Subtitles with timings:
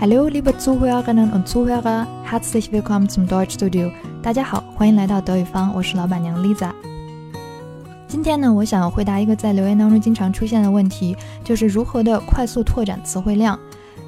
[0.00, 3.92] Hello, liebe Zuhörerinnen und Zuhörer, Herzlich willkommen zum Deutschstudio。
[4.22, 6.72] 大家好，欢迎来到德语坊，我是老板娘 Lisa。
[8.08, 11.14] 今天呢，我想回答一个在留言当中经常出现的问题，
[11.44, 13.60] 就是如何的快速拓展词汇量。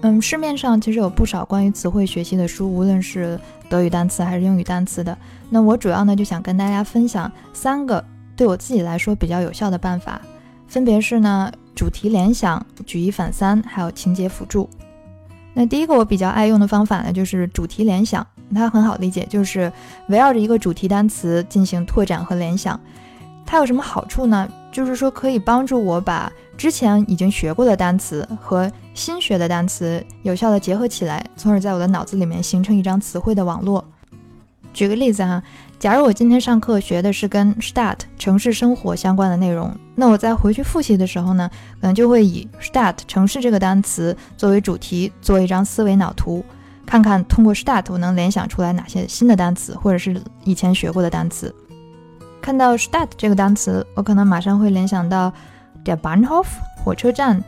[0.00, 5.16] 嗯，市面上其实有不少关于词汇学习的书，无论是德语单词还是英语单词的。
[5.50, 10.20] 那我主要呢就想跟大家分享三个对我自己来说比较有效的办法，
[10.66, 14.68] 分别是呢主题联想、举一反三，还有情节辅助。
[15.58, 18.24] 那第一个我比较爱用的方法呢，就是主题联想，
[18.54, 19.72] 它很好理解，就是
[20.10, 22.78] 围绕着一个主题单词进行拓展和联想。
[23.46, 24.46] 它有什么好处呢？
[24.70, 33.82] 就是说可以帮助我把之前已经学过的单词和新学的单词有效的结合起来，从而在我的脑子里面形成一张词汇的网络。
[34.74, 35.42] 举个例子哈，
[35.78, 46.42] 假如我今天上课学的是跟 Stadt 城市生活相关的内容，那我在回去复习的时候呢，可能就会以 Stadt 城市这个单词作为主题，做一张思维脑图，
[46.86, 51.54] 看看通过 Stadt 我能联想出来哪些新的单词，或者是以前学过的单词。
[52.40, 55.30] 看到 Stadt 这个单词，我可能马上会联想到
[55.84, 56.46] der Bahnhof
[56.82, 57.44] 火车站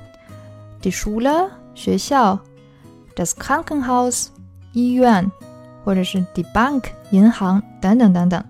[0.82, 2.38] ，die Schule 学校
[3.16, 4.26] ，das Krankenhaus
[4.72, 5.30] 医院。
[5.84, 8.42] 或者是 debank 银行等等等等。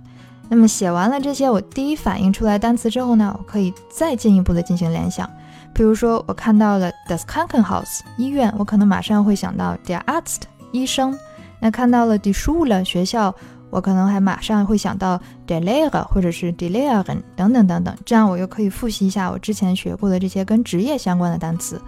[0.49, 5.29] 那么写完了这些，我第一反应出来单词之后呢，我可以再进一步的进行联想。
[5.75, 11.17] 比如说，我看到了 das Krankenhaus 医院，我可能马上会想到 der Arzt 医生。
[11.61, 13.35] 那看到了 die Schule 学校，
[13.69, 17.95] 我可能还马上会想到 der Lehrer 或者是 die Lehrerin 等等等等。
[18.07, 21.81] 这样我又可以复习一下我之前学过的这些跟职业相关的单词。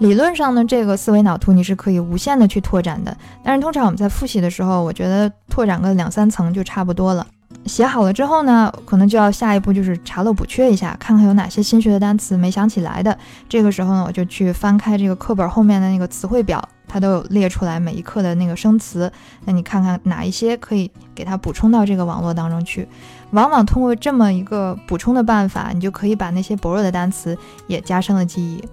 [0.00, 7.26] 理论上呢，这个思维脑图你是可以无限的去拓展的，但是通常我们在复习的时候，我觉得拓展个两三层就差不多了。
[7.66, 13.16] 写好了之后呢，可能就要下一步就是查漏补缺一下，看看有哪些新学的单词没想起来的。
[13.46, 19.12] 这个时候呢，我就去翻开这个课本后面的那个词汇表，它都有列出来每一课的那个生词。
[19.44, 22.88] 那你看看哪一些可以给它补充到这个网络当中去。
[23.32, 28.64] 往往通过这么一个补充的办法，你就可以把那些薄弱的单词也加深了记忆。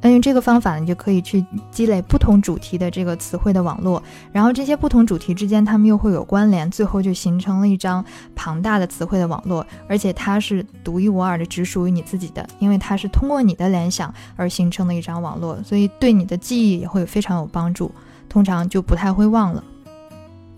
[0.00, 4.00] 那用这个方法，你就可以去积累不同主题的这个词汇的网络，
[4.30, 8.04] 然后这些不同主题之间，它们又会有关联，最后就形成了一张
[8.36, 17.90] 庞大的词汇的网络，而且它是独一无二的，只属于你自己的，因为它是通过你的联想而形成的一张网络，所以对你的记忆也会非常有帮助，
[18.28, 19.64] 通常就不太会忘了。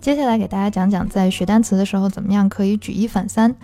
[0.02, 3.56] 接下来给大家讲讲，在学单词的时候，怎么样可以举一反三。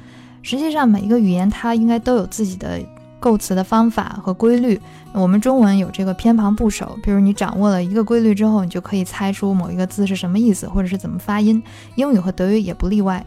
[0.43, 2.81] 实际上，每一个语言它应该都有自己的。
[3.27, 4.81] 构词的方法和规律，
[5.13, 11.61] 我们中文有这个偏旁部首，比如你掌握了一个规律之后，你就可以猜出某一个字是什么意思，或者是怎么发音。
[11.97, 13.27] 英语和德语也不例外。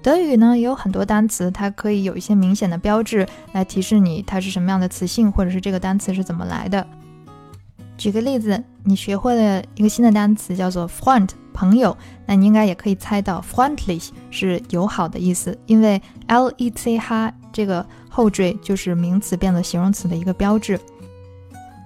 [0.00, 6.86] 德语呢也有很多单词，它可以有一些明显的标志来提示你它是什么样的词性，或者是这个单词是怎么来的。
[7.98, 11.96] 举个例子，你学会了一个新的单词叫做 Freund 朋友，
[12.26, 14.00] 那你应该也可以猜到 “friendly”
[14.30, 20.78] 是友好的意思，因为 L E C H 这个后缀就是名词变了形容词的一个标志。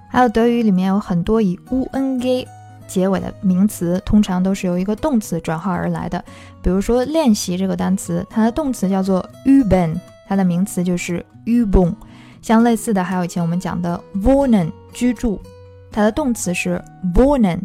[0.09, 2.45] 还有德语里面有很多以 u n g
[2.89, 6.25] 结尾的名词，通常都是由一个动词转化而来的。
[6.63, 9.95] 比如说练习这个单词，它的动词叫做 üben，
[10.27, 11.95] 它的名词就是 übung。
[12.41, 15.39] 像类似的还有以前我们讲的 wohnen 居住。
[15.91, 16.83] 它的动词是
[17.15, 17.61] wohnen，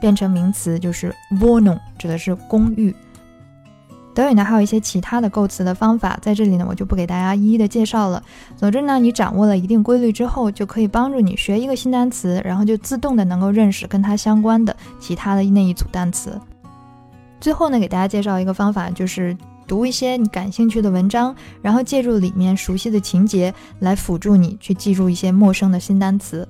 [0.00, 2.94] 变成名词就是 Wohnung，指的是公寓。
[4.18, 8.20] 德语呢还有一些其他的构词的方法，在这里呢我就不给大家一一的介绍了。
[8.56, 16.36] 总之呢，你掌握了一定规律之后，就可以帮助你学一个新单词，然后就自动的能够认识跟它相关的其他的那一组单词。
[17.40, 26.44] 最后呢，给大家介绍一个方法，就是读一些你感兴趣的文章，然后借助里面熟悉的情节来辅助你去记住一些陌生的新单词。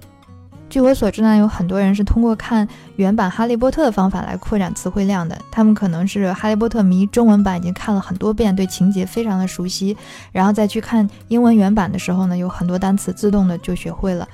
[0.71, 5.41] 据我所知呢，有很多人是通过看原版《哈利波特》的方法来扩展词汇量的。
[5.51, 9.97] 他们可能是《哈利波特》迷，中文版已经看了很多遍，对情节非常的熟悉，
[10.31, 14.29] 然后再去看英文原版的时候呢，有很多单词自动的就学会了。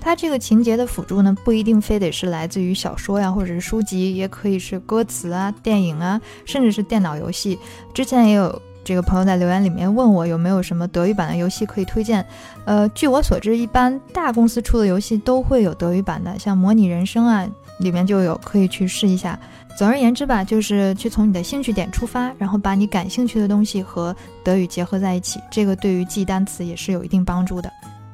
[0.00, 7.58] 它这个情节的辅助呢，不一定非得是来自于小说呀，或者是书籍，也可以是歌词啊、电影啊，甚至是电脑游戏。
[7.92, 8.62] 之前也有。
[8.90, 12.26] 这个朋友在留言里面问我有没有什么德语版的游戏可以推荐。
[12.64, 17.48] 呃，据我所知，一般大公司出的游戏都会有德语版的，像《模拟人生》啊，
[17.78, 19.38] 里面就有，可以去试一下。
[19.78, 27.70] 总而言之吧，就是去从你的兴趣点出发，然后把你感兴趣的东西和德语结合在一起，这个对于记单词也是有一定帮助的。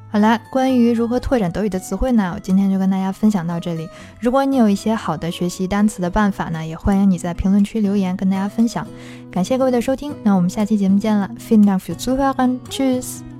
[0.09, 2.31] 好了，关于如何拓展德语的词汇呢？
[2.33, 3.87] 我今天就跟大家分享到这里。
[4.19, 8.87] 如果你有一些好的学习单词的办法呢，也欢迎你在评论区留言跟大家分享。
[9.29, 11.29] 感谢各位的收听，那我们下期节目见了。
[11.37, 12.59] Vielen Dank fürs Zuhören.
[12.69, 13.36] Tschüss.